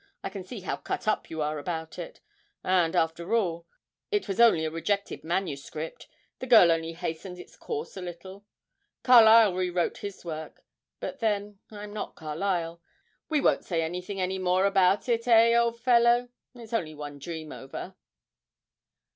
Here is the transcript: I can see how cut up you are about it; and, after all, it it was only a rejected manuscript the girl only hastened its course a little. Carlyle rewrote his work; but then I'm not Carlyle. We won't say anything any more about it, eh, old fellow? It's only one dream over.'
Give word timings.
I 0.23 0.29
can 0.31 0.43
see 0.43 0.61
how 0.61 0.77
cut 0.77 1.07
up 1.07 1.29
you 1.29 1.43
are 1.43 1.59
about 1.59 1.99
it; 1.99 2.21
and, 2.63 2.95
after 2.95 3.35
all, 3.35 3.67
it 4.09 4.23
it 4.23 4.27
was 4.27 4.39
only 4.39 4.65
a 4.65 4.71
rejected 4.71 5.23
manuscript 5.23 6.07
the 6.39 6.47
girl 6.47 6.71
only 6.71 6.93
hastened 6.93 7.37
its 7.37 7.55
course 7.55 7.95
a 7.95 8.01
little. 8.01 8.43
Carlyle 9.03 9.53
rewrote 9.53 9.99
his 9.99 10.25
work; 10.25 10.65
but 10.99 11.19
then 11.19 11.59
I'm 11.69 11.93
not 11.93 12.15
Carlyle. 12.15 12.81
We 13.29 13.41
won't 13.41 13.63
say 13.63 13.83
anything 13.83 14.19
any 14.19 14.39
more 14.39 14.65
about 14.65 15.07
it, 15.07 15.27
eh, 15.27 15.55
old 15.55 15.79
fellow? 15.79 16.29
It's 16.55 16.73
only 16.73 16.95
one 16.95 17.19
dream 17.19 17.51
over.' 17.51 17.93